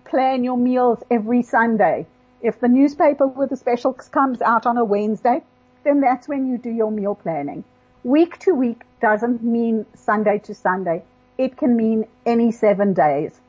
[0.06, 2.08] plan your meals every Sunday.
[2.42, 5.44] If the newspaper with the specials comes out on a Wednesday,
[5.84, 7.64] then that's when you do your meal planning.
[8.04, 11.04] Week to week doesn't mean Sunday to Sunday.
[11.38, 13.40] It can mean any seven days.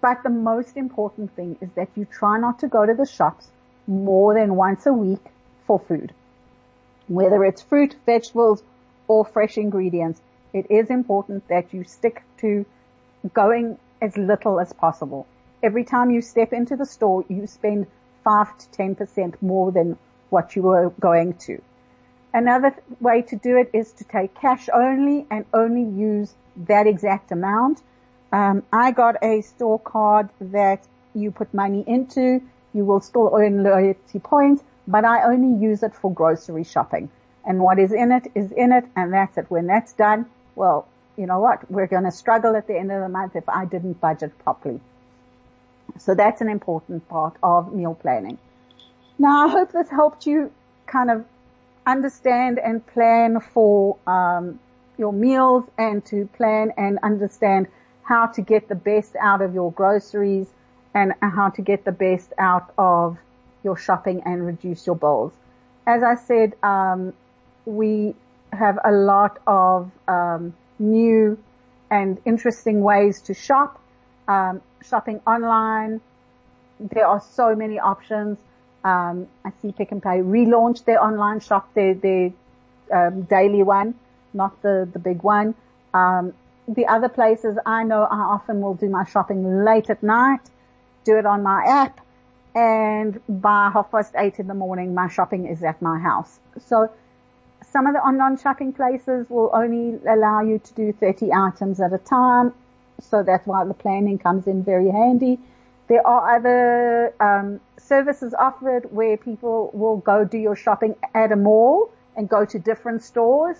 [0.00, 3.48] But the most important thing is that you try not to go to the shops
[3.86, 5.24] more than once a week
[5.66, 6.12] for food.
[7.08, 8.62] Whether it's fruit, vegetables,
[9.08, 10.20] or fresh ingredients,
[10.52, 12.66] it is important that you stick to
[13.32, 15.26] going as little as possible.
[15.62, 17.86] Every time you step into the store, you spend
[18.24, 21.62] 5 to 10% more than what you were going to.
[22.32, 27.30] Another way to do it is to take cash only and only use that exact
[27.32, 27.82] amount.
[28.32, 32.42] Um, I got a store card that you put money into
[32.74, 37.08] you will still earn loyalty points, but I only use it for grocery shopping.
[37.46, 39.46] And what is in it is in it, and that's it.
[39.48, 41.70] When that's done, well, you know what?
[41.70, 44.80] We're going to struggle at the end of the month if I didn't budget properly.
[45.98, 48.38] So that's an important part of meal planning.
[49.18, 50.50] Now, I hope this helped you
[50.86, 51.24] kind of
[51.86, 54.58] understand and plan for um,
[54.96, 57.66] your meals and to plan and understand
[58.02, 60.46] how to get the best out of your groceries
[60.94, 63.18] and how to get the best out of
[63.62, 65.32] your shopping and reduce your bills.
[65.86, 67.12] As I said, um,
[67.64, 68.14] we
[68.52, 71.38] have a lot of um, new
[71.90, 73.80] and interesting ways to shop.
[74.28, 76.00] Um, shopping online,
[76.78, 78.38] there are so many options.
[78.84, 82.32] Um, I see Pick n Pay relaunch their online shop, their, their
[82.92, 83.94] um, daily one,
[84.34, 85.54] not the the big one.
[85.92, 86.34] Um,
[86.66, 90.50] the other places I know I often will do my shopping late at night
[91.04, 92.00] do it on my app,
[92.54, 96.40] and by half past eight in the morning, my shopping is at my house.
[96.58, 96.90] So
[97.62, 101.92] some of the online shopping places will only allow you to do 30 items at
[101.92, 102.52] a time.
[103.00, 105.38] So that's why the planning comes in very handy.
[105.88, 111.36] There are other um, services offered where people will go do your shopping at a
[111.36, 113.56] mall and go to different stores.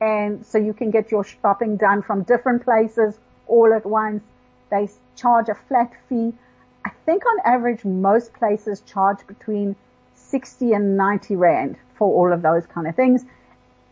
[0.00, 4.22] And so you can get your shopping done from different places all at once.
[4.70, 6.32] They charge a flat fee.
[6.84, 9.74] I think on average most places charge between
[10.14, 13.24] 60 and 90 rand for all of those kind of things.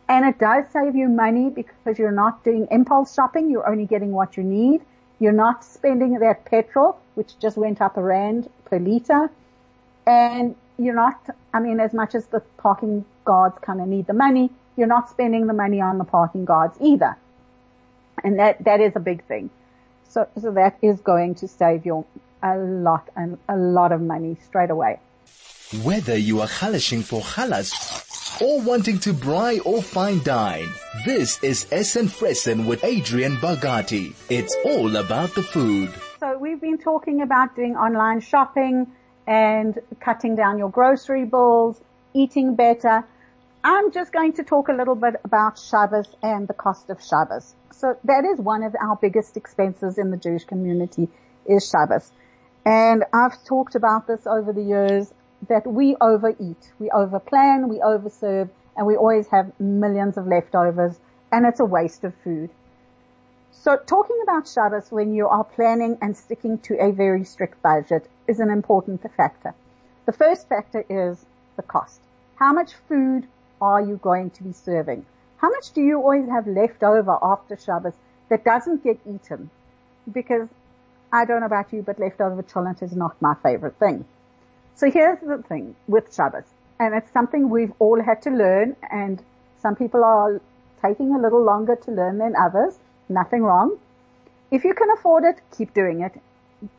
[0.09, 3.51] And it does save you money because you're not doing impulse shopping.
[3.51, 4.83] You're only getting what you need.
[5.19, 9.31] You're not spending that petrol, which just went up a rand per liter.
[10.07, 11.19] And you're not,
[11.53, 15.11] I mean, as much as the parking guards kind of need the money, you're not
[15.11, 17.17] spending the money on the parking guards either.
[18.23, 19.51] And that, that is a big thing.
[20.09, 22.07] So, so that is going to save you
[22.43, 24.99] a lot and a lot of money straight away.
[25.83, 30.69] Whether you are halashing for halas or wanting to braai or fine dine,
[31.05, 34.15] this is Essen Fressen with Adrienne Bogatie.
[34.31, 35.93] It's all about the food.
[36.21, 38.93] So we've been talking about doing online shopping
[39.27, 41.81] and cutting down your grocery bills,
[42.15, 43.05] eating better.
[43.69, 47.57] I'm just going to talk a little bit about Shabbos and the cost of Shabbos.
[47.73, 51.09] So that is one of our biggest expenses in the Jewish community
[51.47, 52.13] is Shabbos.
[52.65, 55.13] And I've talked about this over the years
[55.49, 61.01] that we overeat, we overplan, we overserve, and we always have millions of leftovers,
[61.33, 62.51] and it's a waste of food.
[63.51, 68.09] So talking about Shabbos when you are planning and sticking to a very strict budget
[68.29, 69.57] is an important factor.
[70.05, 72.01] The first factor is the cost.
[72.37, 73.27] How much food
[73.61, 75.05] are you going to be serving?
[75.39, 77.95] How much do you always have left over after Shabbos
[78.29, 79.51] that doesn't get eaten?
[80.13, 80.49] Because
[81.13, 84.05] I don't know about you, but leftover cholent is not my favorite thing.
[84.75, 86.45] So here's the thing with Shabbos,
[86.79, 89.23] and it's something we've all had to learn, and
[89.59, 90.41] some people are
[90.83, 92.79] taking a little longer to learn than others.
[93.09, 93.79] Nothing wrong.
[94.51, 96.21] If you can afford it, keep doing it.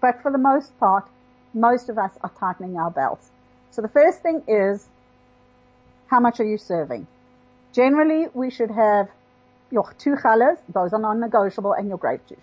[0.01, 1.07] But for the most part,
[1.53, 3.30] most of us are tightening our belts.
[3.71, 4.88] So the first thing is,
[6.07, 7.07] how much are you serving?
[7.73, 9.09] Generally, we should have
[9.71, 12.39] your two challahs, those are non-negotiable, and your grape juice.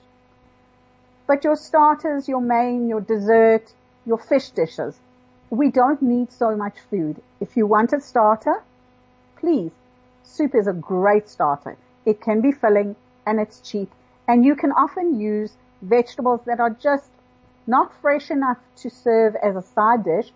[1.26, 3.72] But your starters, your main, your dessert,
[4.04, 4.94] your fish dishes,
[5.50, 7.22] we don't need so much food.
[7.40, 8.62] If you want a starter,
[9.36, 9.72] please,
[10.22, 11.76] soup is a great starter.
[12.04, 12.96] It can be filling
[13.26, 13.90] and it's cheap
[14.26, 15.52] and you can often use
[15.82, 17.10] vegetables that are just
[17.66, 20.32] not fresh enough to serve as a side dish,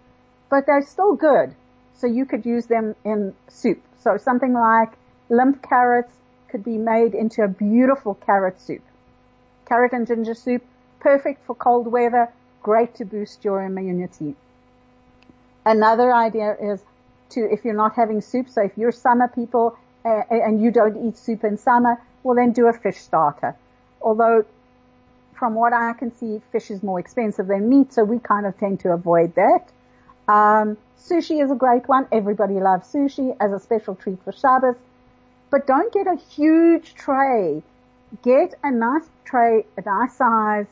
[0.50, 1.54] but they're still good.
[1.98, 3.82] So you could use them in soup.
[4.00, 4.90] So something like
[5.28, 6.14] limp carrots
[6.48, 8.82] could be made into a beautiful carrot soup.
[9.66, 10.62] Carrot and ginger soup,
[11.00, 12.32] perfect for cold weather,
[12.62, 14.34] great to boost your immunity.
[15.66, 16.82] Another idea is
[17.30, 20.96] to, if you're not having soup, so if you're summer people uh, and you don't
[21.06, 23.54] eat soup in summer, well then do a fish starter.
[24.00, 24.44] Although
[25.34, 28.56] from what I can see, fish is more expensive than meat, so we kind of
[28.58, 29.68] tend to avoid that.
[30.28, 32.06] Um, sushi is a great one.
[32.12, 34.76] Everybody loves sushi as a special treat for Shabbos.
[35.50, 37.62] But don't get a huge tray.
[38.22, 40.66] Get a nice tray, a nice size.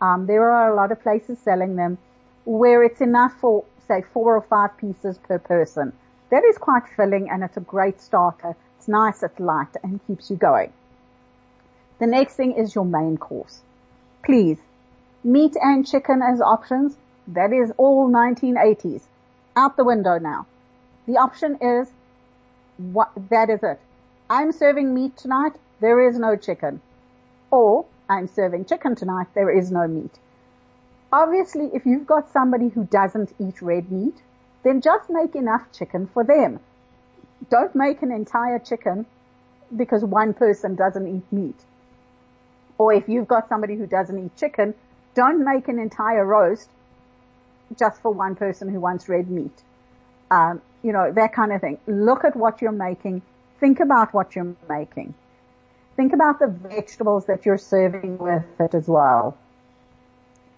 [0.00, 1.98] Um, there are a lot of places selling them
[2.44, 5.92] where it's enough for, say, four or five pieces per person.
[6.30, 8.56] That is quite filling and it's a great starter.
[8.78, 10.72] It's nice, it's light and keeps you going.
[11.98, 13.60] The next thing is your main course.
[14.24, 14.58] Please,
[15.22, 16.96] meat and chicken as options.
[17.26, 19.02] That is all 1980s.
[19.54, 20.46] Out the window now.
[21.06, 21.90] The option is,
[22.76, 23.80] what, that is it.
[24.30, 26.80] I'm serving meat tonight, there is no chicken.
[27.50, 30.18] Or, I'm serving chicken tonight, there is no meat.
[31.12, 34.22] Obviously, if you've got somebody who doesn't eat red meat,
[34.62, 36.60] then just make enough chicken for them.
[37.50, 39.06] Don't make an entire chicken
[39.76, 41.60] because one person doesn't eat meat.
[42.78, 44.74] Or if you've got somebody who doesn't eat chicken,
[45.14, 46.70] don't make an entire roast
[47.78, 49.62] just for one person who wants red meat.
[50.30, 51.78] Um, you know, that kind of thing.
[51.86, 53.22] Look at what you're making.
[53.60, 55.14] Think about what you're making.
[55.96, 59.36] Think about the vegetables that you're serving with it as well.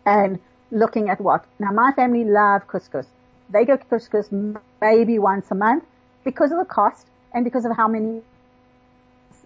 [0.07, 0.39] And
[0.71, 1.45] looking at what.
[1.59, 3.07] Now my family love couscous.
[3.51, 4.31] They get couscous
[4.81, 5.85] maybe once a month
[6.25, 8.23] because of the cost and because of how many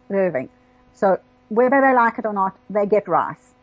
[0.09, 0.49] serving.
[0.95, 3.55] So whether they like it or not, they get rice.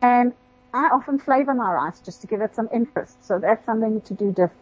[0.00, 0.32] And
[0.74, 3.24] I often flavor my rice just to give it some interest.
[3.26, 4.52] So that's something to do different.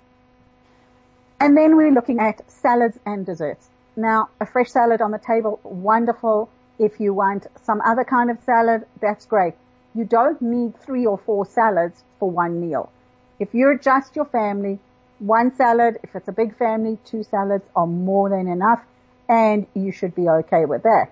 [1.38, 3.68] And then we're looking at salads and desserts.
[3.96, 6.50] Now, a fresh salad on the table, wonderful.
[6.78, 9.54] If you want some other kind of salad, that's great.
[9.94, 12.90] You don't need three or four salads for one meal.
[13.38, 14.78] If you're just your family,
[15.18, 18.80] one salad, if it's a big family, two salads are more than enough
[19.28, 21.11] and you should be okay with that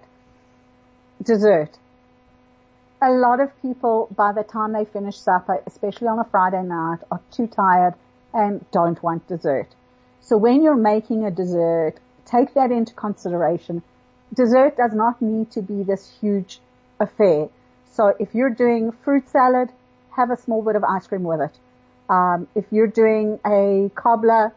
[1.23, 1.79] dessert.
[3.01, 6.99] A lot of people, by the time they finish supper, especially on a Friday night,
[7.13, 7.95] are too tired
[8.35, 9.69] and don't want dessert.
[10.21, 11.95] So when you're making a dessert,
[12.25, 13.85] take that into consideration.
[14.35, 16.61] Dessert does not need to be this huge
[16.99, 17.49] affair.
[17.93, 19.71] So if you're doing fruit salad,
[20.17, 21.57] have a small bit of ice cream with it.
[22.11, 24.53] Um, if you're doing a cobbler,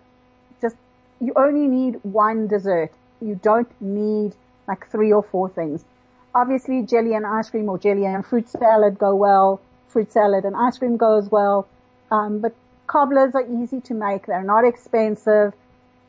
[0.61, 0.75] just
[1.19, 2.91] you only need one dessert.
[3.21, 4.33] You don't need
[4.67, 5.85] like three or four things.
[6.33, 9.61] Obviously, jelly and ice cream or jelly and fruit salad go well.
[9.89, 11.67] Fruit salad and ice cream goes well.
[12.09, 12.53] Um, but
[12.87, 14.25] cobblers are easy to make.
[14.27, 15.53] They're not expensive.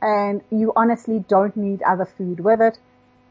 [0.03, 2.79] and you honestly don't need other food with it.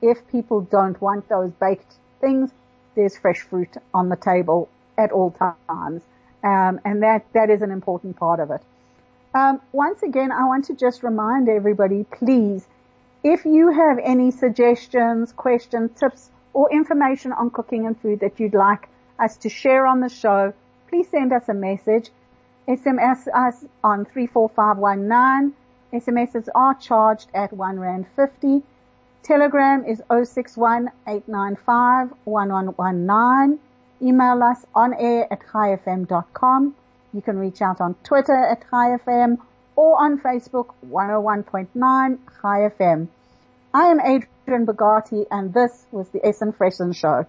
[0.02, 2.52] If people don't want those baked things,
[2.96, 6.02] there's fresh fruit on the table at all times.
[6.44, 8.62] Um, and that, that is an important part of it.
[9.34, 12.66] Um, once again, I want to just remind everybody, please,
[13.24, 18.54] if you have any suggestions, questions, tips, or information on cooking and food that you'd
[18.54, 18.88] like
[19.20, 20.54] us to share on the show,
[20.90, 22.10] please send us a message.
[22.68, 25.54] SMS us on 34519.
[25.94, 28.64] SMSs are charged at 1 Rand 50.
[29.24, 30.90] Telegram is 061
[34.04, 36.76] Email us on air at chaifm.com.
[37.14, 39.38] You can reach out on Twitter at chaifm
[39.76, 43.10] or on Facebook 101.9 Chai FM.
[43.74, 47.26] I am Adrienne Bogatie and this was the Essen Fressen Show.